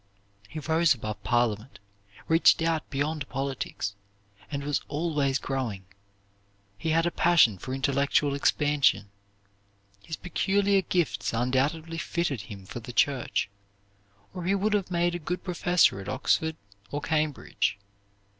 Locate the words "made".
14.89-15.13